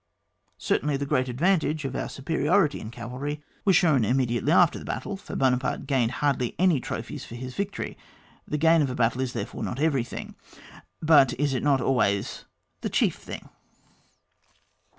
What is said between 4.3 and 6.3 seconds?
ORDER OF BATTLE OF AN ARMY, 11 diatelj after the battle^ for Buonaparte gained